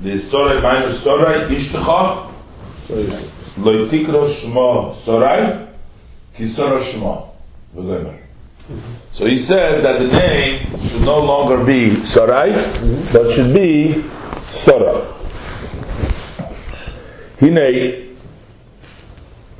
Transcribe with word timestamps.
the 0.00 0.14
Sorai 0.14 0.62
minor 0.62 0.92
Sorai 0.92 1.46
Ishtecha 1.48 2.30
Lo 3.58 3.88
Tikro 3.88 4.26
Shmo 4.26 4.94
Sorai 4.94 5.68
Ki 6.36 6.48
Sora 6.48 6.80
Shmo 6.80 7.28
V'gomer. 7.76 8.18
So 9.12 9.26
he 9.26 9.36
says 9.36 9.82
that 9.82 9.98
the 10.00 10.08
name 10.08 10.66
should 10.88 11.02
no 11.02 11.20
longer 11.20 11.64
be 11.64 11.90
Sarai, 11.90 12.52
but 13.12 13.30
should 13.30 13.54
be 13.54 14.02
Sora. 14.46 15.04
Hine 17.38 18.16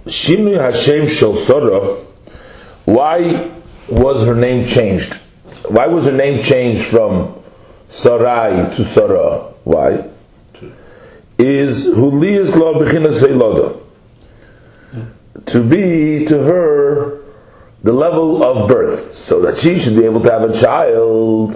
Shinui 0.07 0.61
Hashem 0.61 1.07
Shel 1.09 1.37
Sora. 1.37 1.97
Why 2.87 3.51
was 3.89 4.27
her 4.27 4.35
name 4.35 4.67
changed? 4.67 5.15
Why 5.69 5.87
was 5.87 6.07
her 6.07 6.13
name 6.13 6.43
changed 6.43 6.85
from 6.85 7.35
Sarai 7.89 8.75
to 8.77 8.85
Sora? 8.85 9.53
Why? 9.65 10.11
Is 11.39 11.87
Huliyas 11.87 12.55
Lo 12.55 12.75
Bechinas 12.75 13.21
Veiloda. 13.21 13.81
To 15.47 15.63
be 15.63 16.27
to 16.27 16.39
her 16.39 17.21
the 17.83 17.93
level 17.93 18.43
of 18.43 18.67
birth, 18.67 19.13
so 19.13 19.43
that 19.43 19.59
she 19.59 19.79
should 19.79 19.95
be 19.95 20.05
able 20.05 20.23
to 20.23 20.31
have 20.31 20.43
a 20.43 20.59
child. 20.59 21.55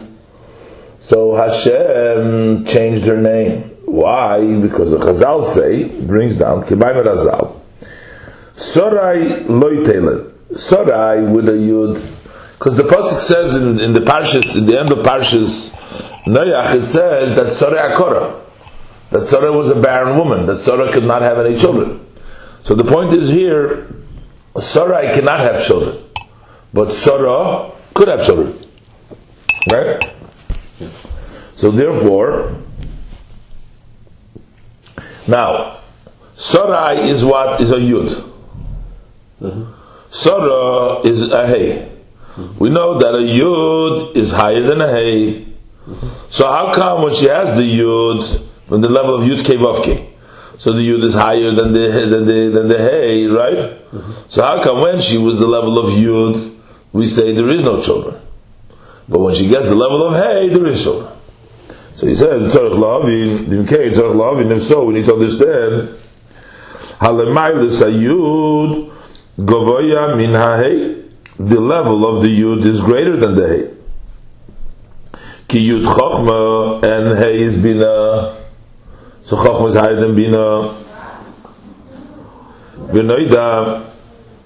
So 1.00 1.34
Hashem 1.34 2.66
changed 2.66 3.06
her 3.06 3.16
name. 3.16 3.62
Why? 3.86 4.44
Because 4.60 4.90
the 4.90 4.98
Chazal 4.98 5.44
say, 5.44 5.84
brings 5.84 6.36
down, 6.36 6.64
Kibayim 6.64 7.02
Razal, 7.02 7.58
Sorai 8.56 9.46
Loitele, 9.46 10.30
Sorai 10.50 11.32
with 11.32 11.48
a 11.48 11.52
Yud, 11.52 11.94
because 12.58 12.76
the 12.76 12.82
Pasuk 12.82 13.20
says 13.20 13.54
in, 13.54 13.80
in 13.80 13.94
the 13.94 14.00
Parshas, 14.00 14.56
in 14.56 14.66
the 14.66 14.78
end 14.78 14.92
of 14.92 14.98
Parshas 14.98 15.70
Noach, 16.24 16.74
it 16.74 16.86
says 16.86 17.36
that 17.36 17.46
Sorai 17.46 17.94
Akora, 17.94 18.38
that 19.10 19.22
Sorai 19.22 19.56
was 19.56 19.70
a 19.70 19.80
barren 19.80 20.18
woman, 20.18 20.46
that 20.46 20.58
Sorai 20.58 20.92
could 20.92 21.04
not 21.04 21.22
have 21.22 21.38
any 21.38 21.58
children. 21.58 22.04
So 22.64 22.74
the 22.74 22.84
point 22.84 23.12
is 23.12 23.28
here, 23.28 23.88
Sorai 24.54 25.14
cannot 25.14 25.40
have 25.40 25.64
children. 25.64 26.04
But 26.72 26.92
Sarah 26.92 27.70
could 27.94 28.08
have 28.08 28.24
children. 28.24 28.54
Right? 29.70 30.02
So 31.56 31.70
therefore, 31.70 32.56
now, 35.26 35.80
Sarai 36.34 37.08
is 37.08 37.24
what? 37.24 37.60
Is 37.60 37.70
a 37.70 37.76
Yud. 37.76 38.24
Sarah 40.10 41.00
is 41.06 41.22
a 41.30 41.46
Hey. 41.46 41.92
We 42.58 42.70
know 42.70 42.98
that 42.98 43.14
a 43.14 43.18
Yud 43.18 44.16
is 44.16 44.30
higher 44.30 44.62
than 44.62 44.80
a 44.80 44.88
Hey. 44.88 45.46
So 46.28 46.50
how 46.50 46.72
come 46.72 47.02
when 47.02 47.14
she 47.14 47.26
has 47.26 47.56
the 47.56 47.62
Yud, 47.62 48.47
when 48.68 48.80
the 48.80 48.88
level 48.88 49.16
of 49.16 49.28
Yud 49.28 49.44
Kevavke, 49.44 50.08
so 50.58 50.72
the 50.72 50.80
Yud 50.80 51.04
is 51.04 51.14
higher 51.14 51.52
than 51.52 51.72
the 51.72 51.88
than 52.08 52.26
the 52.26 52.50
than 52.50 52.68
the 52.68 52.78
Hey, 52.78 53.26
right? 53.26 53.78
So 54.28 54.42
how 54.42 54.62
come 54.62 54.80
when 54.80 55.00
she 55.00 55.18
was 55.18 55.38
the 55.38 55.46
level 55.46 55.78
of 55.78 55.92
Yud, 55.92 56.56
we 56.92 57.06
say 57.06 57.32
there 57.32 57.48
is 57.48 57.62
no 57.62 57.82
children. 57.82 58.20
But 59.08 59.20
when 59.20 59.34
she 59.34 59.48
gets 59.48 59.68
the 59.68 59.74
level 59.74 60.06
of 60.06 60.14
hay, 60.14 60.48
there 60.48 60.66
is 60.66 60.82
children. 60.82 61.12
So 61.94 62.06
he 62.06 62.14
said, 62.14 62.42
Tzarech 62.42 62.72
Lahavin, 62.72 63.46
Dimkei, 63.46 63.92
Tzarech 63.92 64.14
Lahavin, 64.14 64.56
if 64.56 64.62
so, 64.64 64.84
we 64.84 64.94
need 64.94 65.06
to 65.06 65.14
understand, 65.14 65.96
Halemai 67.00 67.70
Sayud, 67.70 68.94
Govoya 69.38 70.16
Min 70.16 70.30
HaHei, 70.30 71.10
the 71.38 71.60
level 71.60 72.06
of 72.06 72.22
the 72.22 72.40
Yud 72.40 72.64
is 72.64 72.80
greater 72.80 73.16
than 73.16 73.34
the 73.34 73.48
Hey. 73.48 73.74
Ki 75.48 75.68
Yud 75.70 75.92
Chochma, 75.92 76.82
and 76.84 77.18
Hey 77.18 77.40
is 77.40 77.60
Bina, 77.60 78.36
so 79.28 79.66
is 79.66 79.74
higher 79.74 79.94
than 79.94 80.16
Bina. 80.16 80.74
Benoida, 82.78 83.92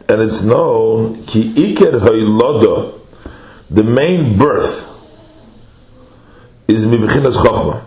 and 0.08 0.20
it's 0.20 0.42
known 0.42 1.24
ki 1.24 1.54
iker 1.54 2.00
hayloda, 2.00 2.98
the 3.70 3.84
main 3.84 4.36
birth 4.36 4.84
is 6.66 6.84
mibichinas 6.84 7.36
chachma, 7.36 7.84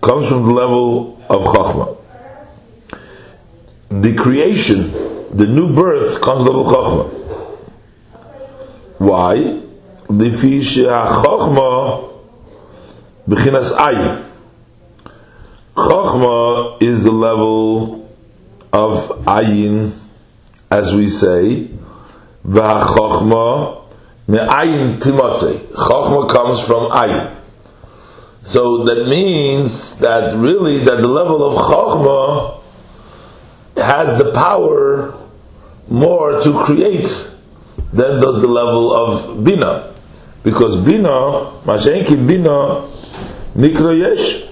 comes 0.00 0.26
from 0.30 0.46
the 0.46 0.52
level 0.54 1.22
of 1.28 1.42
chachma. 1.42 1.98
The 3.90 4.14
creation, 4.14 4.90
the 5.36 5.46
new 5.46 5.74
birth, 5.74 6.22
comes 6.22 6.46
from 6.46 6.46
the 6.46 6.52
level 6.52 6.66
of 6.66 6.72
chachma. 6.72 7.04
Why? 8.96 9.36
Lifi 10.06 10.60
chachma 10.60 12.08
bechinas 13.28 13.72
ayin. 13.76 14.27
Chachma 15.78 16.82
is 16.82 17.04
the 17.04 17.12
level 17.12 18.10
of 18.72 19.08
ayin 19.26 19.96
as 20.70 20.94
we 20.94 21.06
say, 21.06 21.68
v'hachachma 22.46 23.84
me'ayin 24.26 24.98
timotzei. 24.98 25.56
Chachma 25.72 26.28
comes 26.28 26.60
from 26.60 26.90
ayin. 26.90 27.34
So 28.42 28.84
that 28.84 29.06
means 29.08 29.98
that 29.98 30.34
really 30.36 30.78
that 30.78 30.96
the 30.96 31.08
level 31.08 31.42
of 31.44 31.58
chachma 31.64 32.62
has 33.76 34.18
the 34.18 34.32
power 34.32 35.14
more 35.88 36.40
to 36.42 36.64
create 36.64 37.30
than 37.92 38.20
does 38.20 38.42
the 38.42 38.48
level 38.48 38.92
of 38.92 39.44
bina, 39.44 39.94
because 40.42 40.76
bina, 40.84 41.52
mashenki 41.64 42.26
bina, 42.26 42.88
nikra 43.54 43.96
yesh. 43.96 44.47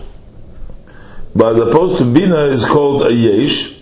But 1.37 1.57
as 1.57 1.69
opposed 1.69 1.99
to 1.99 2.11
bina 2.11 2.47
is 2.47 2.65
called 2.65 3.07
a 3.07 3.13
yesh, 3.13 3.77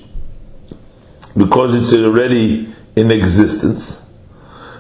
because 1.37 1.73
it's 1.75 1.93
already 1.93 2.75
in 2.97 3.13
existence. 3.13 4.05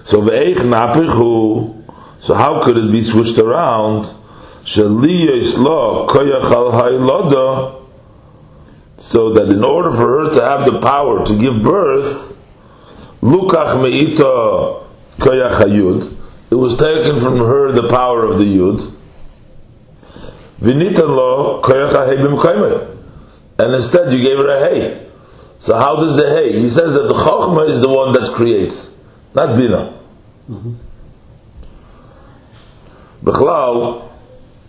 So 0.02 0.20
ve'eich 0.20 0.56
napichu, 0.56 1.84
so 2.18 2.34
how 2.34 2.60
could 2.62 2.76
it 2.76 2.90
be 2.90 3.00
switched 3.02 3.38
around? 3.38 4.06
So 4.64 4.88
that 9.34 9.48
in 9.50 9.64
order 9.64 9.90
for 9.92 9.96
her 9.96 10.34
to 10.34 10.40
have 10.44 10.64
the 10.64 10.80
power 10.80 11.24
to 11.24 11.38
give 11.38 11.62
birth, 11.62 12.36
lukach 13.22 13.76
meita 13.76 14.82
koyach 15.18 16.10
it 16.50 16.54
was 16.56 16.76
taken 16.76 17.20
from 17.20 17.38
her 17.38 17.70
the 17.70 17.88
power 17.88 18.24
of 18.24 18.38
the 18.38 18.44
yud. 18.44 18.93
Vinita 20.60 21.02
lo 21.02 21.60
koyach 21.62 22.94
and 23.58 23.74
instead 23.74 24.12
you 24.12 24.20
gave 24.20 24.38
her 24.38 24.48
a 24.48 24.60
hay. 24.60 25.06
So 25.58 25.74
how 25.78 25.96
does 25.96 26.16
the 26.16 26.28
hay? 26.28 26.58
He 26.58 26.68
says 26.68 26.92
that 26.92 27.02
the 27.08 27.14
chokhmah 27.14 27.70
is 27.70 27.80
the 27.80 27.88
one 27.88 28.12
that 28.14 28.32
creates, 28.34 28.94
not 29.34 29.56
bina. 29.56 29.98
Mm-hmm. 30.50 30.74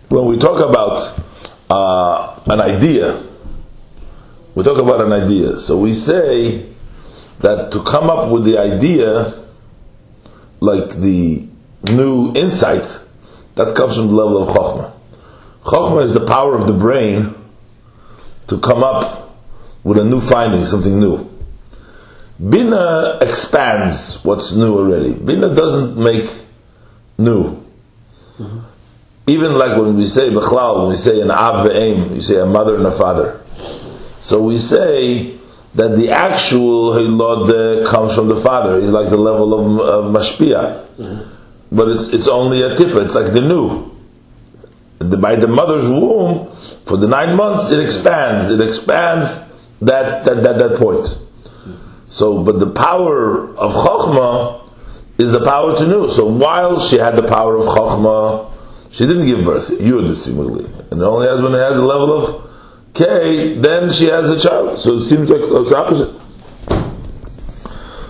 when 0.08 0.26
we 0.26 0.38
talk 0.38 0.60
about 0.60 1.18
uh, 1.68 2.40
an 2.46 2.60
idea, 2.60 3.22
we 4.54 4.62
talk 4.64 4.78
about 4.78 5.00
an 5.00 5.12
idea. 5.12 5.58
So 5.60 5.76
we 5.76 5.92
say 5.94 6.66
that 7.40 7.72
to 7.72 7.82
come 7.82 8.08
up 8.08 8.30
with 8.30 8.44
the 8.44 8.56
idea, 8.58 9.34
like 10.60 10.90
the 10.96 11.46
new 11.92 12.32
insight, 12.34 13.00
that 13.56 13.74
comes 13.74 13.96
from 13.96 14.06
the 14.06 14.14
level 14.14 14.42
of 14.42 14.48
chokhmah. 14.56 14.95
Chokhmah 15.66 16.04
is 16.04 16.14
the 16.14 16.24
power 16.24 16.54
of 16.54 16.68
the 16.68 16.72
brain 16.72 17.34
to 18.46 18.58
come 18.58 18.84
up 18.84 19.36
with 19.82 19.98
a 19.98 20.04
new 20.04 20.20
finding, 20.20 20.64
something 20.64 21.00
new. 21.00 21.28
Bina 22.38 23.18
expands 23.20 24.24
what's 24.24 24.52
new 24.52 24.78
already. 24.78 25.14
Bina 25.14 25.52
doesn't 25.52 25.96
make 25.96 26.30
new. 27.18 27.56
Mm-hmm. 28.38 28.60
Even 29.26 29.54
like 29.54 29.76
when 29.76 29.96
we 29.96 30.06
say 30.06 30.30
Bechlal, 30.30 30.82
when 30.82 30.90
we 30.90 30.96
say 30.96 31.20
an 31.20 31.32
Av 31.32 31.66
ve'em, 31.66 32.14
you 32.14 32.20
say 32.20 32.38
a 32.38 32.46
mother 32.46 32.76
and 32.76 32.86
a 32.86 32.92
father. 32.92 33.40
So 34.20 34.40
we 34.42 34.58
say 34.58 35.36
that 35.74 35.96
the 35.96 36.10
actual 36.10 36.92
Hilod 36.92 37.90
comes 37.90 38.14
from 38.14 38.28
the 38.28 38.36
father. 38.36 38.80
He's 38.80 38.90
like 38.90 39.10
the 39.10 39.16
level 39.16 39.52
of, 39.52 39.80
of 39.80 40.14
Mashpia. 40.14 40.86
Mm-hmm. 40.96 41.34
But 41.72 41.88
it's, 41.88 42.08
it's 42.08 42.28
only 42.28 42.62
a 42.62 42.76
tip, 42.76 42.90
it's 42.90 43.14
like 43.14 43.32
the 43.32 43.40
new. 43.40 43.95
The, 44.98 45.16
by 45.18 45.36
the 45.36 45.48
mother's 45.48 45.86
womb, 45.86 46.50
for 46.86 46.96
the 46.96 47.06
nine 47.06 47.36
months, 47.36 47.70
it 47.70 47.80
expands. 47.80 48.48
It 48.48 48.60
expands 48.60 49.40
that, 49.80 50.24
that, 50.24 50.42
that, 50.42 50.58
that 50.58 50.78
point. 50.78 51.18
So, 52.08 52.42
but 52.42 52.60
the 52.60 52.70
power 52.70 53.54
of 53.56 53.72
Chokhmah 53.72 54.62
is 55.18 55.32
the 55.32 55.44
power 55.44 55.76
to 55.76 55.86
know. 55.86 56.08
So 56.08 56.26
while 56.26 56.80
she 56.80 56.96
had 56.96 57.16
the 57.16 57.26
power 57.26 57.56
of 57.56 57.64
Chokhmah, 57.64 58.52
she 58.90 59.06
didn't 59.06 59.26
give 59.26 59.44
birth. 59.44 59.68
Yud, 59.68 60.14
seemingly. 60.16 60.64
And 60.90 61.02
only 61.02 61.26
has 61.26 61.42
when 61.42 61.52
it 61.52 61.58
has 61.58 61.74
the 61.74 61.84
level 61.84 62.12
of 62.12 62.50
K, 62.94 63.58
then 63.58 63.92
she 63.92 64.06
has 64.06 64.30
a 64.30 64.40
child. 64.40 64.78
So 64.78 64.94
it 64.96 65.04
seems 65.04 65.28
like 65.28 65.42
it's 65.42 65.72
opposite. 65.72 66.14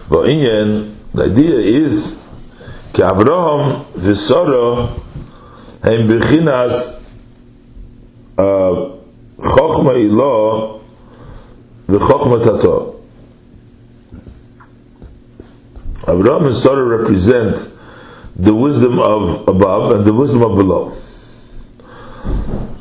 But 0.09 0.29
in 0.29 0.97
the 1.13 1.25
idea 1.25 1.59
is, 1.85 2.23
Avraham 2.93 3.85
v'Sora 3.93 5.01
hem 5.83 6.09
bechinas 6.09 7.03
uh, 8.39 8.97
Chochma 9.39 9.95
ilo 9.95 10.81
v'chochma 11.89 12.43
tato. 12.43 13.01
Avraham 16.03 16.47
and 16.47 16.57
Sarah 16.57 16.85
represent 16.85 17.69
the 18.37 18.55
wisdom 18.55 18.99
of 18.99 19.47
above 19.49 19.93
and 19.93 20.05
the 20.05 20.13
wisdom 20.15 20.43
of 20.43 20.57
below. 20.57 20.91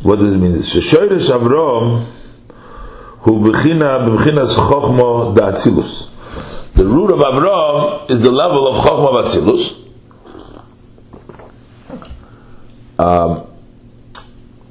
What 0.02 0.18
does 0.20 0.34
it 0.34 0.38
mean? 0.38 0.54
Sheshoyresh 0.54 1.30
Avraham 1.30 2.04
hu 3.20 3.52
b'china 3.52 4.08
b'chinas 4.08 4.56
chochma 4.56 5.36
da'atzilus. 5.36 6.74
The 6.74 6.86
root 6.86 7.12
of 7.12 7.20
Avraham 7.20 8.10
is 8.10 8.22
the 8.22 8.32
level 8.32 8.68
of 8.68 8.86
chochma 8.86 9.24
da'atzilus. 9.24 9.85
Um, 12.98 13.48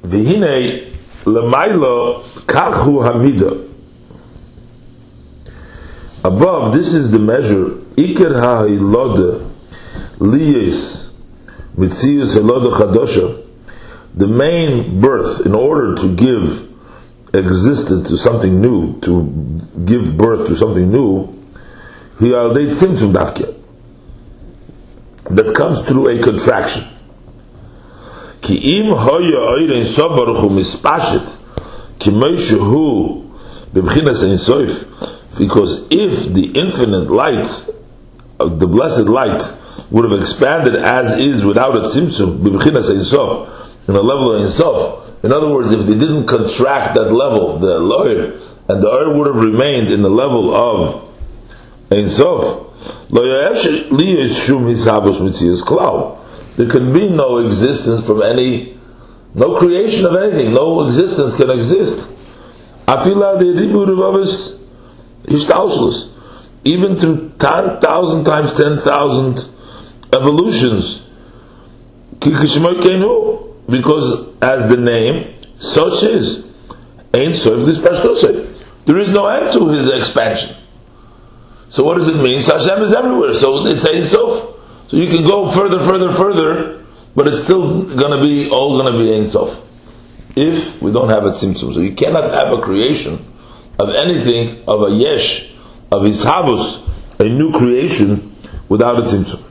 V'hinei 0.03 0.91
lemailo 1.25 2.23
kachu 2.45 3.03
hamida. 3.03 3.61
Above, 6.23 6.73
this 6.73 6.93
is 6.93 7.11
the 7.11 7.19
measure. 7.19 7.69
Iker 7.97 8.39
ha'ilode 8.39 9.51
liyes 10.17 11.09
mitzius 11.77 12.33
hilode 12.33 12.71
chadosha. 12.73 13.45
The 14.15 14.27
main 14.27 15.01
birth, 15.01 15.45
in 15.45 15.53
order 15.53 15.95
to 15.95 16.15
give 16.15 16.71
existence 17.33 18.09
to 18.09 18.17
something 18.17 18.61
new, 18.61 18.99
to 19.01 19.61
give 19.85 20.17
birth 20.17 20.47
to 20.47 20.55
something 20.55 20.89
new, 20.91 21.27
he 22.19 22.29
aldeit 22.29 22.71
tzimtzum 22.71 23.13
dafke. 23.13 23.53
That 25.25 25.53
comes 25.53 25.81
through 25.87 26.07
a 26.07 26.19
contraction. 26.21 26.94
Ki 28.45 28.77
im 28.77 28.93
hoya 28.93 29.39
oirin 29.57 29.83
sobaruchu 29.83 30.51
mispashit, 30.51 31.25
ki 31.97 32.11
meishu 32.11 33.25
bibchinas 33.73 34.23
insoif, 34.23 34.85
because 35.35 35.87
if 35.89 36.31
the 36.31 36.51
infinite 36.53 37.09
light, 37.09 37.47
uh, 38.39 38.47
the 38.47 38.67
blessed 38.67 39.07
light, 39.09 39.41
would 39.89 40.09
have 40.09 40.19
expanded 40.19 40.75
as 40.75 41.17
is 41.17 41.43
without 41.43 41.75
a 41.75 41.79
tzimtzum, 41.81 42.37
bibchinas 42.43 42.91
insof, 42.91 43.49
in 43.89 43.95
a 43.95 44.01
level 44.01 44.33
of 44.33 44.41
insof, 44.47 45.23
in 45.23 45.31
other 45.31 45.49
words, 45.49 45.71
if 45.71 45.79
they 45.87 45.97
didn't 45.97 46.27
contract 46.27 46.93
that 46.93 47.11
level, 47.11 47.57
the 47.57 47.79
lawyer, 47.79 48.39
and 48.69 48.83
the 48.83 48.87
oil 48.87 49.17
would 49.17 49.25
have 49.25 49.43
remained 49.43 49.91
in 49.91 50.03
the 50.03 50.09
level 50.09 50.53
of 50.55 51.03
insof, 51.89 53.09
lo 53.09 53.23
yashum 53.23 54.65
hisabus 54.69 55.17
mitzias 55.17 55.63
klau, 55.63 56.19
there 56.55 56.69
can 56.69 56.93
be 56.93 57.09
no 57.09 57.37
existence 57.39 58.05
from 58.05 58.21
any, 58.21 58.77
no 59.33 59.57
creation 59.57 60.05
of 60.05 60.15
anything, 60.15 60.53
no 60.53 60.85
existence 60.85 61.35
can 61.35 61.49
exist. 61.49 62.09
Even 66.63 66.95
through 66.97 67.31
10,000 67.39 68.23
times 68.23 68.53
10,000 68.53 69.49
evolutions. 70.13 71.01
Because 72.19 72.57
as 74.41 74.69
the 74.69 74.77
name, 74.77 75.35
such 75.57 76.03
is. 76.03 76.45
Served 77.13 77.65
this 77.65 77.79
There 78.85 78.97
is 78.97 79.11
no 79.11 79.27
end 79.27 79.53
to 79.53 79.69
his 79.69 79.87
expansion. 79.91 80.55
So 81.69 81.83
what 81.83 81.97
does 81.97 82.07
it 82.07 82.21
mean? 82.21 82.41
Hashem 82.41 82.83
is 82.83 82.93
everywhere. 82.93 83.33
So 83.33 83.65
it's 83.67 83.85
Ein 83.85 84.03
Sof. 84.03 84.54
So 84.87 84.97
you 84.97 85.09
can 85.09 85.25
go 85.25 85.51
further, 85.51 85.79
further, 85.79 86.13
further, 86.13 86.85
but 87.15 87.27
it's 87.27 87.43
still 87.43 87.83
going 87.83 88.17
to 88.17 88.21
be 88.21 88.49
all 88.49 88.79
going 88.79 88.91
to 88.91 88.99
be 88.99 89.15
Ein 89.15 89.27
Sof. 89.27 89.61
If 90.35 90.81
we 90.81 90.91
don't 90.91 91.09
have 91.09 91.25
a 91.25 91.31
tzimtzum. 91.31 91.73
So 91.73 91.79
you 91.79 91.93
cannot 91.95 92.33
have 92.33 92.51
a 92.51 92.61
creation 92.61 93.25
of 93.79 93.89
anything, 93.89 94.63
of 94.67 94.83
a 94.83 94.91
yesh, 94.91 95.53
of 95.91 96.03
hishabus, 96.03 96.81
a 97.19 97.23
new 97.23 97.53
creation, 97.53 98.35
without 98.67 98.99
a 98.99 99.03
tzimtzum. 99.03 99.41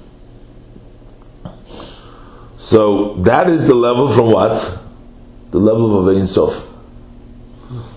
So 2.56 3.14
that 3.22 3.48
is 3.48 3.66
the 3.66 3.74
level 3.74 4.12
from 4.12 4.30
what? 4.30 4.78
The 5.50 5.58
level 5.58 5.98
of 5.98 6.16
Ein 6.16 6.26
Sof. 6.26 6.54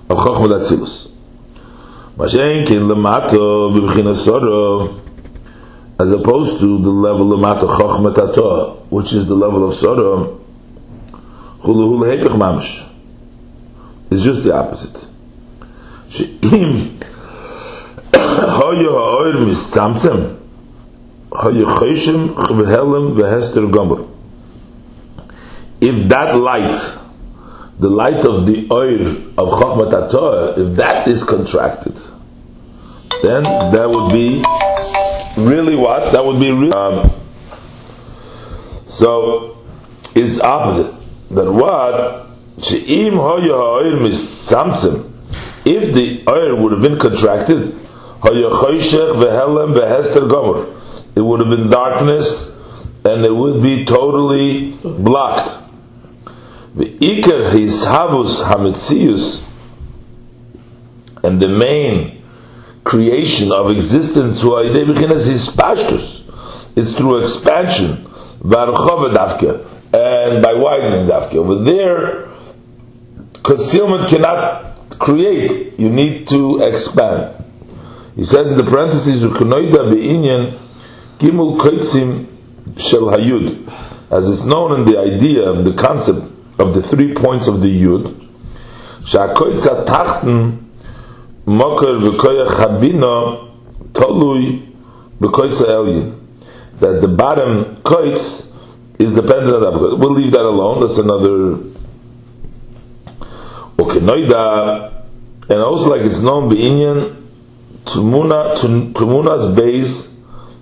Of 0.09 0.17
Chochmah 0.17 0.59
Atzilus. 0.59 1.11
Mashenkin 2.15 2.87
lemato 2.87 3.71
b'bchinas 3.71 4.25
as 5.99 6.11
opposed 6.11 6.59
to 6.59 6.77
the 6.79 6.89
level 6.89 7.33
of 7.33 7.39
Mata 7.39 7.65
Chochmat 7.65 8.91
which 8.91 9.13
is 9.13 9.27
the 9.27 9.35
level 9.35 9.67
of 9.67 9.75
Sodom, 9.75 10.43
Hulu 11.61 11.97
Hulu 11.97 12.05
Hepech 12.05 12.35
Mamish. 12.37 12.87
It's 14.11 14.21
just 14.23 14.43
the 14.43 14.55
opposite. 14.55 15.07
She'im 16.09 16.39
Hoyo 18.11 18.91
Ha'oir 18.91 19.33
Mitzamtzem 19.45 20.39
Hoyo 21.31 21.65
Cheshim 21.79 22.35
Chvehelem 22.35 23.15
Vehester 23.15 23.69
Gomer 23.71 24.07
If 25.81 26.07
that 26.09 26.35
light, 26.37 26.97
the 27.79 27.89
light 27.89 28.23
of 28.23 28.45
the 28.45 28.67
oil 28.71 29.17
of 29.39 29.49
Chochmat 29.59 30.57
if 30.59 30.77
that 30.77 31.07
is 31.07 31.23
contracted, 31.23 31.95
then 33.23 33.43
that 33.43 33.89
would 33.89 34.11
be 34.13 34.43
really 35.37 35.75
what? 35.75 36.11
That 36.11 36.25
would 36.25 36.39
be. 36.39 36.49
Um, 36.71 37.11
so 38.85 39.57
it's 40.15 40.39
opposite. 40.39 40.93
That 41.31 41.51
what? 41.51 42.27
She'im 42.63 43.13
hoya 43.13 43.53
ha'oir 43.53 43.99
misamtzim. 43.99 45.13
If 45.65 45.93
the 45.93 46.23
oir 46.27 46.55
would 46.55 46.71
have 46.71 46.81
been 46.81 46.97
contracted, 46.97 47.73
hoya 48.21 48.49
choshech 48.49 49.15
vehelem 49.15 49.73
vehester 49.73 50.29
gomer. 50.29 50.73
It 51.15 51.21
would 51.21 51.39
have 51.39 51.49
been 51.49 51.69
darkness 51.69 52.55
and 53.03 53.23
it 53.25 53.35
would 53.35 53.61
be 53.61 53.85
totally 53.85 54.71
blocked. 54.83 55.63
The 56.75 56.97
iker 56.99 57.51
his 57.53 57.83
havus 57.83 58.43
hametzius 58.43 59.47
and 61.23 61.41
the 61.41 61.47
main 61.47 62.16
creation 62.87 63.51
of 63.51 63.69
existence 63.69 64.41
who 64.41 64.57
is 64.59 65.49
pashtus. 65.49 66.23
It's 66.77 66.93
through 66.93 67.21
expansion, 67.21 68.07
and 68.39 70.41
by 70.41 70.53
widening 70.53 71.07
dafke. 71.07 71.35
Over 71.35 71.55
there, 71.65 72.29
concealment 73.43 74.07
cannot 74.07 74.89
create. 74.99 75.77
You 75.77 75.89
need 75.89 76.29
to 76.29 76.63
expand. 76.63 77.43
He 78.15 78.23
says 78.23 78.51
in 78.51 78.57
the 78.57 78.63
parentheses, 78.63 79.21
be'inyan 79.21 80.57
gimul 81.19 81.57
koitzim 81.57 82.27
shel 82.79 83.11
hayud, 83.11 83.67
as 84.11 84.29
it's 84.29 84.45
known 84.45 84.79
in 84.79 84.85
the 84.89 84.97
idea, 84.97 85.51
and 85.51 85.67
the 85.67 85.73
concept 85.73 86.21
of 86.57 86.73
the 86.73 86.81
three 86.81 87.13
points 87.13 87.47
of 87.47 87.59
the 87.59 87.83
yud, 87.83 88.15
shakoitza 89.01 89.85
tachten 89.85 90.66
Mokar 91.47 91.99
v'koyach 92.03 92.59
habina 92.59 93.47
tolui 93.93 94.61
v'koytza 95.19 95.67
elyin. 95.67 96.13
That 96.79 97.01
the 97.01 97.07
bottom 97.07 97.77
koitz 97.83 98.53
is 98.99 99.15
dependent 99.15 99.55
on 99.55 99.61
that. 99.61 99.97
We'll 99.97 100.11
leave 100.11 100.31
that 100.31 100.45
alone. 100.45 100.85
That's 100.85 100.99
another. 100.99 101.63
Okay, 103.79 103.99
noida, 103.99 105.03
and 105.49 105.59
also 105.59 105.89
like 105.89 106.01
it's 106.01 106.19
known 106.21 106.49
b'inyan 106.49 107.15
tumuna 107.85 108.57
tumuna's 108.93 109.55
base 109.55 110.17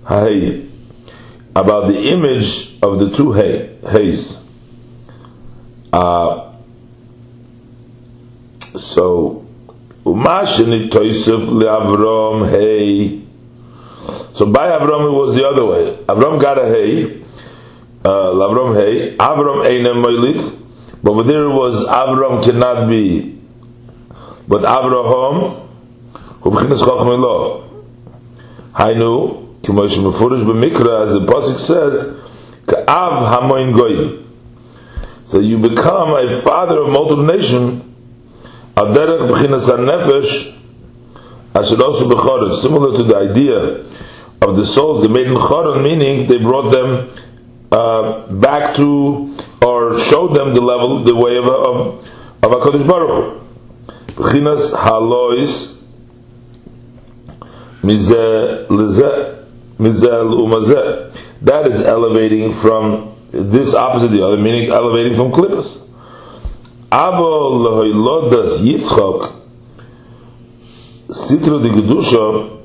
hay 0.08 0.68
about 1.56 1.88
the 1.88 1.98
image 2.12 2.78
of 2.82 2.98
the 3.00 3.16
two 3.16 3.32
hay 3.32 3.76
hays. 3.90 4.42
Uh, 5.92 6.52
so 8.78 9.45
Umashini 10.06 10.88
Toisuf 10.88 11.48
Avram 11.64 12.48
Hey. 12.48 13.22
So 14.36 14.46
by 14.46 14.68
Avram 14.68 15.08
it 15.08 15.16
was 15.16 15.34
the 15.34 15.44
other 15.44 15.66
way. 15.66 15.96
Avram 16.06 16.40
got 16.40 16.58
a 16.60 16.66
hay, 16.68 17.22
uh, 18.04 18.08
Lavram 18.08 18.76
Hey. 18.76 19.16
Avram 19.16 19.66
Einem 19.66 19.96
Moilit. 19.96 20.62
But 21.02 21.10
over 21.10 21.24
there 21.24 21.48
was 21.48 21.84
Avram 21.86 22.44
cannot 22.44 22.88
be. 22.88 23.36
But 24.46 24.62
Avraham, 24.62 25.68
who 26.40 26.50
begins 26.52 26.78
Chacham 26.78 27.08
Lo. 27.08 27.84
Hainu, 28.74 29.60
Kimosh 29.62 29.98
Mefurish 29.98 30.44
B'Mikra, 30.44 31.06
as 31.08 31.14
the 31.14 31.26
Pasuk 31.26 31.58
says, 31.58 32.16
Ka'av 32.68 33.40
Hamoin 33.40 33.76
Goyim. 33.76 34.22
So 35.26 35.40
you 35.40 35.58
become 35.58 36.10
a 36.10 36.42
father 36.42 36.82
of 36.82 36.90
multiple 36.90 37.24
nations 37.24 37.82
Aderech 38.76 39.26
b'chinas 39.30 39.68
nefesh 39.78 40.54
asher 41.54 41.82
also 41.82 42.08
b'choron, 42.08 42.60
similar 42.60 42.96
to 42.98 43.02
the 43.04 43.16
idea 43.16 43.84
of 44.42 44.56
the 44.56 44.66
souls 44.66 45.00
they 45.00 45.08
made 45.08 45.26
in 45.26 45.34
choron, 45.34 45.82
meaning 45.82 46.26
they 46.28 46.38
brought 46.38 46.70
them 46.70 47.10
uh, 47.72 48.26
back 48.32 48.76
to 48.76 49.34
or 49.62 49.98
showed 50.00 50.36
them 50.36 50.54
the 50.54 50.60
level, 50.60 50.98
the 50.98 51.14
way 51.14 51.38
of 51.38 51.46
of, 51.46 52.06
of 52.42 52.50
Hakadosh 52.52 52.86
Baruch 52.86 53.42
B'chinas 54.08 54.72
halois 54.74 55.80
mizeh 57.82 58.66
lezeh 58.68 59.44
mizeh 59.78 60.22
umazeh. 60.34 61.16
That 61.40 61.66
is 61.66 61.82
elevating 61.82 62.52
from 62.52 63.14
this 63.30 63.74
opposite 63.74 64.08
the 64.08 64.22
other, 64.22 64.36
meaning 64.36 64.70
elevating 64.70 65.16
from 65.16 65.32
klippus. 65.32 65.85
Abo 66.96 67.60
lehoilodas 67.62 68.62
Yitzchok 68.64 69.36
sitro 71.10 71.58
de 71.58 71.68
gedusha, 71.68 72.58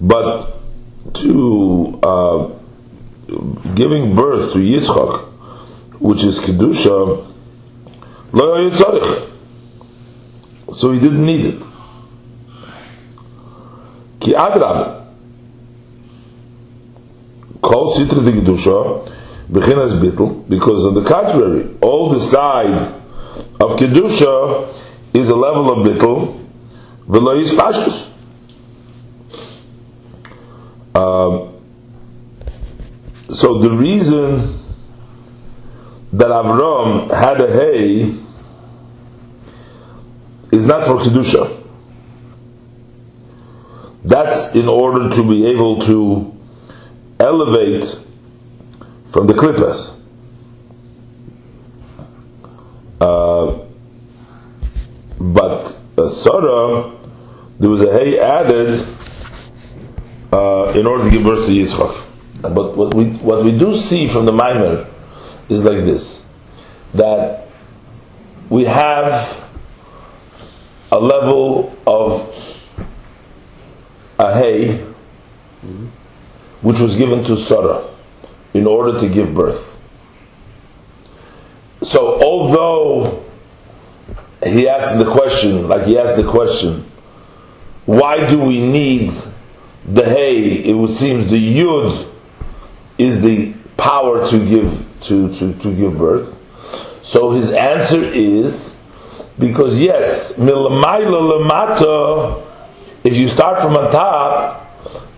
but 0.00 0.60
to 1.14 1.98
uh, 2.02 2.48
giving 3.74 4.14
birth 4.14 4.52
to 4.52 4.58
Yitzchak, 4.58 5.24
which 6.00 6.22
is 6.22 6.38
kedusha, 6.38 7.26
lo 8.32 8.70
yitzarich. 8.70 9.32
So 10.74 10.92
he 10.92 11.00
didn't 11.00 11.24
need 11.24 11.46
it. 11.46 11.62
Ki 14.20 14.32
adrab, 14.32 15.06
kol 17.62 17.94
sitra 17.94 18.22
de 18.24 18.32
kedusha, 18.32 19.12
bechinas 19.50 19.98
bittel, 20.00 20.48
because 20.48 20.84
on 20.84 20.94
the 20.94 21.04
contrary, 21.04 21.68
all 21.80 22.10
the 22.10 22.20
side 22.20 22.92
of 23.60 23.78
kedusha 23.78 24.74
is 25.14 25.28
a 25.28 25.34
level 25.36 25.70
of 25.70 25.86
bittel, 25.86 26.48
v'lo 27.08 27.44
yispashtus. 27.44 28.12
Um, 30.94 31.52
so 33.34 33.58
the 33.58 33.70
reason 33.70 34.58
that 36.12 36.28
Avram 36.28 37.10
had 37.14 37.40
a 37.40 37.52
hay 37.52 38.14
is 40.52 40.64
not 40.64 40.86
for 40.86 40.98
kedusha. 40.98 41.62
That's 44.04 44.54
in 44.54 44.68
order 44.68 45.14
to 45.14 45.28
be 45.28 45.46
able 45.48 45.84
to 45.86 46.32
elevate 47.18 48.05
from 49.16 49.26
the 49.26 49.32
klippas. 49.32 49.98
Uh, 53.00 53.64
but 55.18 55.74
uh, 55.96 56.10
Sarah, 56.10 56.92
there 57.58 57.70
was 57.70 57.80
a 57.80 57.90
hay 57.92 58.18
added 58.18 58.86
uh, 60.34 60.70
in 60.76 60.86
order 60.86 61.04
to 61.04 61.10
give 61.10 61.24
birth 61.24 61.46
to 61.46 61.52
Yitzchak. 61.52 62.02
But 62.42 62.76
what 62.76 62.92
we 62.92 63.06
what 63.24 63.42
we 63.42 63.58
do 63.58 63.78
see 63.78 64.06
from 64.06 64.26
the 64.26 64.32
Maimer 64.32 64.86
is 65.48 65.64
like 65.64 65.78
this: 65.86 66.30
that 66.92 67.48
we 68.50 68.66
have 68.66 69.50
a 70.92 71.00
level 71.00 71.74
of 71.86 72.20
a 74.18 74.34
hay 74.34 74.76
which 76.60 76.78
was 76.78 76.96
given 76.96 77.24
to 77.24 77.38
Sarah 77.38 77.95
in 78.54 78.66
order 78.66 79.00
to 79.00 79.08
give 79.08 79.34
birth. 79.34 79.72
So 81.82 82.20
although 82.22 83.24
he 84.44 84.68
asked 84.68 84.98
the 84.98 85.10
question, 85.10 85.68
like 85.68 85.86
he 85.86 85.98
asked 85.98 86.16
the 86.16 86.28
question, 86.28 86.84
why 87.84 88.28
do 88.28 88.40
we 88.40 88.60
need 88.60 89.12
the 89.84 90.04
hay? 90.04 90.64
It 90.64 90.72
would 90.74 90.92
seem 90.92 91.28
the 91.28 91.36
yud 91.60 92.08
is 92.98 93.22
the 93.22 93.52
power 93.76 94.28
to 94.30 94.48
give 94.48 94.86
to, 95.02 95.34
to, 95.38 95.52
to 95.60 95.74
give 95.74 95.96
birth. 95.98 96.34
So 97.04 97.30
his 97.30 97.52
answer 97.52 98.02
is 98.02 98.80
because 99.38 99.80
yes, 99.80 100.38
milamaila 100.38 101.38
lamata, 101.40 102.42
if 103.04 103.14
you 103.14 103.28
start 103.28 103.62
from 103.62 103.76
on 103.76 103.92
top, 103.92 104.65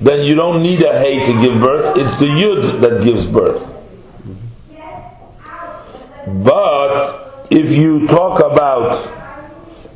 then 0.00 0.24
you 0.24 0.34
don't 0.34 0.62
need 0.62 0.82
a 0.82 0.98
hay 0.98 1.24
to 1.26 1.40
give 1.42 1.60
birth. 1.60 1.96
It's 1.96 2.18
the 2.18 2.26
yud 2.26 2.80
that 2.80 3.04
gives 3.04 3.26
birth. 3.26 3.62
But 6.26 7.46
if 7.50 7.72
you 7.72 8.06
talk 8.06 8.40
about 8.40 9.04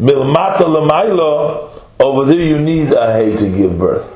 milmata 0.00 0.64
lamaila, 0.64 1.71
over 2.00 2.25
there 2.25 2.40
you 2.44 2.59
need 2.59 2.92
a 2.92 3.12
hay 3.12 3.37
to 3.37 3.56
give 3.56 3.78
birth. 3.78 4.09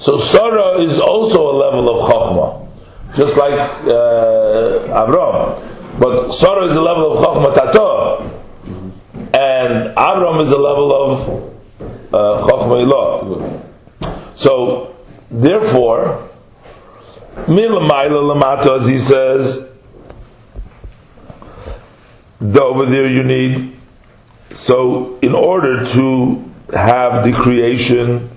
So 0.00 0.18
Sarah 0.18 0.80
is 0.80 1.00
also 1.00 1.50
a 1.50 1.54
level 1.56 1.88
of 1.88 2.10
chokhmah 2.10 2.68
just 3.14 3.36
like 3.36 3.58
uh, 3.86 5.04
Avram. 5.04 5.64
But 5.98 6.32
Sarah 6.34 6.66
is 6.66 6.74
the 6.74 6.80
level 6.80 7.18
of 7.18 7.24
Chokhmah 7.24 7.54
Tato, 7.54 8.22
and 9.34 9.96
Avram 9.96 10.42
is 10.44 10.50
the 10.50 10.58
level 10.58 10.92
of 10.94 11.28
uh, 12.14 12.46
Chokhmah 12.46 12.86
Ilah. 12.86 14.36
So, 14.36 14.94
therefore, 15.30 16.28
Milamayla 17.46 18.34
Lamato, 18.34 18.80
as 18.80 18.86
he 18.86 18.98
says, 18.98 19.70
the, 22.40 22.62
over 22.62 22.86
there 22.86 23.08
you 23.08 23.22
need. 23.22 23.76
So, 24.54 25.18
in 25.20 25.34
order 25.34 25.90
to 25.92 26.44
have 26.72 27.24
the 27.24 27.32
creation 27.32 28.30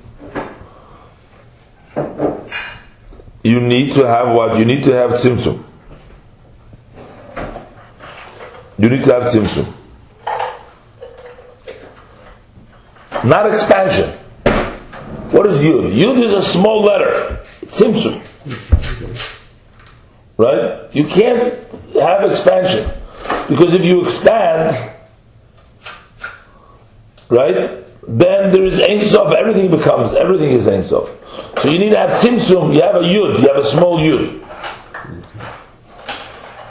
you 3.44 3.60
need 3.60 3.96
to 3.96 4.06
have 4.08 4.36
what? 4.36 4.60
You 4.60 4.66
need 4.66 4.84
to 4.84 4.92
have 4.92 5.12
tzimtzum. 5.12 5.64
You 8.78 8.90
need 8.90 9.04
to 9.04 9.14
have 9.14 9.34
tzimtzum. 9.34 9.74
Not 13.24 13.52
expansion. 13.52 14.18
What 15.32 15.48
is 15.48 15.60
yud? 15.60 15.94
Yud 15.94 16.24
is 16.24 16.34
a 16.34 16.44
small 16.44 16.82
letter. 16.82 17.40
Tzimtzum. 17.68 18.22
Right? 20.38 20.94
You 20.94 21.06
can't 21.06 21.54
have 21.94 22.30
expansion. 22.30 22.90
Because 23.48 23.74
if 23.74 23.86
you 23.86 24.04
expand, 24.04 24.94
right, 27.30 27.84
then 28.08 28.52
there 28.52 28.64
is 28.64 28.80
Ein 28.80 29.06
Sof, 29.06 29.34
everything 29.34 29.72
becomes, 29.72 30.14
everything 30.14 30.52
is 30.52 30.68
Ein 30.68 30.84
Sof. 30.84 31.10
So 31.62 31.70
you 31.70 31.80
need 31.80 31.90
to 31.90 31.98
have 31.98 32.18
tzimtzum, 32.18 32.74
you 32.74 32.82
have 32.82 32.96
a 32.96 33.00
yud, 33.00 33.40
you 33.40 33.48
have 33.48 33.58
a 33.58 33.66
small 33.66 34.00
yud. 34.00 34.40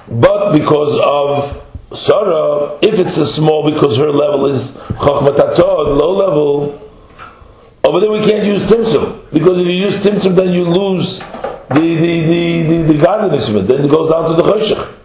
But 0.09 0.53
because 0.53 0.99
of 0.99 1.99
Sarah, 1.99 2.79
if 2.83 2.99
it's 2.99 3.17
a 3.17 3.27
small, 3.27 3.71
because 3.71 3.97
her 3.97 4.11
level 4.11 4.47
is 4.47 4.77
chachmatatod, 4.77 5.97
low 5.97 6.13
level, 6.13 6.90
over 7.85 8.01
there 8.01 8.11
we 8.11 8.21
can't 8.21 8.45
use 8.45 8.71
tzimtzum. 8.71 9.33
Because 9.33 9.59
if 9.59 9.67
you 9.67 9.73
use 9.73 10.05
tzimtzum, 10.05 10.35
then 10.37 10.53
you 10.53 10.65
lose 10.65 11.19
the, 11.19 11.75
the, 11.75 12.21
the, 12.27 12.63
the, 12.63 12.93
the 12.93 12.99
godliness 13.03 13.49
of 13.49 13.57
it. 13.57 13.69
Then 13.69 13.85
it 13.85 13.91
goes 13.91 14.11
down 14.11 14.31
to 14.31 14.43
the 14.43 14.43
choshech. 14.43 14.97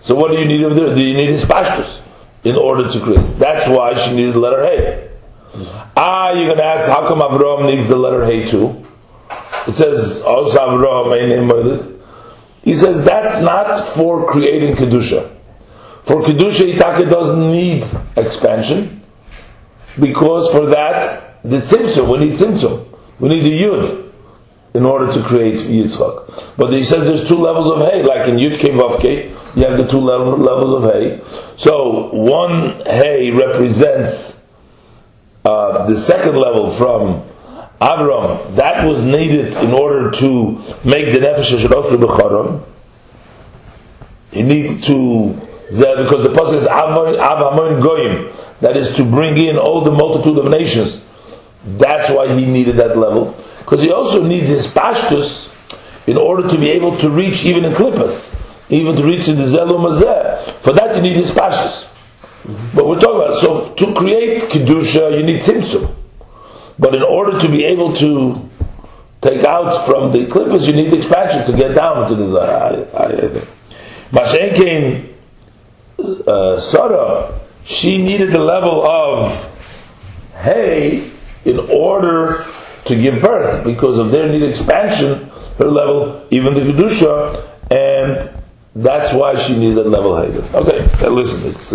So 0.00 0.14
what 0.14 0.30
do 0.30 0.38
you 0.38 0.46
need 0.46 0.64
over 0.64 0.74
there? 0.74 0.94
Do 0.94 1.02
you 1.02 1.16
need 1.16 1.30
his 1.30 1.44
pashtus 1.44 2.00
in 2.44 2.56
order 2.56 2.90
to 2.90 3.00
create? 3.00 3.38
That's 3.38 3.68
why 3.68 3.98
she 3.98 4.14
needed 4.14 4.34
the 4.34 4.38
letter 4.38 4.64
Hey. 4.64 5.10
Ah, 5.96 6.32
you're 6.32 6.46
going 6.46 6.58
to 6.58 6.64
ask, 6.64 6.88
how 6.88 7.06
come 7.08 7.18
Avraham 7.18 7.66
needs 7.66 7.88
the 7.88 7.96
letter 7.96 8.24
Hey 8.24 8.48
too? 8.48 8.84
It 9.66 9.74
says, 9.74 10.22
also 10.22 10.58
Avraham, 10.58 11.98
he 12.62 12.74
says 12.74 13.04
that's 13.04 13.42
not 13.42 13.88
for 13.88 14.30
creating 14.30 14.76
Kedusha. 14.76 15.28
For 16.04 16.22
Kedusha, 16.22 16.72
Itaka 16.72 17.08
doesn't 17.08 17.50
need 17.50 17.84
expansion, 18.16 19.02
because 19.98 20.50
for 20.52 20.66
that, 20.66 21.29
the 21.44 21.58
Tzimtzum, 21.58 22.10
we 22.10 22.26
need 22.26 22.38
Tzimtzum. 22.38 22.86
We 23.18 23.28
need 23.28 23.42
the 23.42 23.62
Yud 23.62 24.12
in 24.74 24.84
order 24.84 25.12
to 25.12 25.22
create 25.22 25.60
Yitzchak. 25.60 26.56
But 26.56 26.72
he 26.72 26.82
says 26.84 27.04
there's 27.04 27.26
two 27.26 27.36
levels 27.36 27.66
of 27.72 27.90
hay, 27.90 28.02
like 28.02 28.28
in 28.28 28.36
Yud 28.36 28.58
Kevavke, 28.58 29.56
you 29.56 29.64
have 29.66 29.76
the 29.76 29.88
two 29.88 29.98
levels 29.98 30.84
of 30.84 30.92
hay. 30.92 31.20
So 31.56 32.12
one 32.14 32.80
hay 32.86 33.30
represents 33.30 34.46
uh, 35.44 35.86
the 35.86 35.96
second 35.96 36.36
level 36.36 36.70
from 36.70 37.24
Avram, 37.80 38.56
that 38.56 38.86
was 38.86 39.02
needed 39.02 39.54
in 39.56 39.72
order 39.72 40.10
to 40.10 40.52
make 40.84 41.12
the 41.14 41.18
nefesh 41.18 41.56
shalosh 41.56 41.96
b'charon. 41.96 42.62
He 44.32 44.42
needed 44.42 44.84
to 44.84 45.34
because 45.70 46.24
the 46.24 46.30
pasuk 46.30 46.54
is 46.54 46.66
Avamon 46.66 47.80
Goyim, 47.80 48.32
that 48.60 48.76
is 48.76 48.92
to 48.96 49.04
bring 49.04 49.36
in 49.36 49.56
all 49.56 49.82
the 49.82 49.92
multitude 49.92 50.36
of 50.38 50.50
nations. 50.50 51.04
That's 51.64 52.10
why 52.10 52.34
he 52.34 52.46
needed 52.46 52.76
that 52.76 52.96
level. 52.96 53.36
Because 53.58 53.82
he 53.82 53.90
also 53.90 54.22
needs 54.22 54.48
his 54.48 54.66
pashtus 54.66 55.48
in 56.08 56.16
order 56.16 56.48
to 56.48 56.58
be 56.58 56.70
able 56.70 56.96
to 56.98 57.10
reach 57.10 57.44
even 57.44 57.64
in 57.64 57.72
klippas, 57.72 58.36
even 58.70 58.96
to 58.96 59.04
reach 59.04 59.28
in 59.28 59.36
the 59.36 59.44
zelum 59.44 59.84
mazeh. 59.84 60.50
For 60.62 60.72
that 60.72 60.96
you 60.96 61.02
need 61.02 61.16
his 61.16 61.30
pashtus. 61.30 61.86
But 62.74 62.86
we're 62.86 62.98
talking 62.98 63.28
about 63.28 63.40
so 63.40 63.74
to 63.74 63.94
create 63.94 64.44
kedusha 64.44 65.18
you 65.18 65.24
need 65.24 65.42
tzimtzum. 65.42 65.94
But 66.78 66.94
in 66.94 67.02
order 67.02 67.38
to 67.40 67.48
be 67.48 67.64
able 67.64 67.94
to 67.96 68.48
take 69.20 69.44
out 69.44 69.84
from 69.86 70.12
the 70.12 70.26
klippas, 70.26 70.66
you 70.66 70.72
need 70.72 70.90
the 70.90 70.96
expansion 70.98 71.44
to 71.50 71.56
get 71.56 71.74
down 71.74 72.08
to 72.08 72.14
the. 72.14 72.40
I, 72.94 73.28
think. 73.28 73.48
Mashen 74.10 74.56
came 74.56 75.14
uh, 76.26 76.58
Sarah. 76.58 77.38
she 77.64 77.98
needed 78.02 78.32
the 78.32 78.38
level 78.38 78.82
of 78.82 79.30
hay 80.34 81.10
in 81.44 81.58
order 81.70 82.44
to 82.84 82.96
give 82.96 83.20
birth 83.20 83.64
because 83.64 83.98
of 83.98 84.10
their 84.10 84.28
need 84.28 84.42
expansion, 84.42 85.30
her 85.58 85.66
level, 85.66 86.26
even 86.30 86.54
the 86.54 86.60
Kedusha, 86.60 87.46
and 87.70 88.30
that's 88.74 89.14
why 89.14 89.38
she 89.40 89.56
needed 89.58 89.78
a 89.78 89.88
level 89.88 90.16
hay. 90.16 90.36
Okay, 90.54 91.08
listen, 91.08 91.50
it's. 91.50 91.68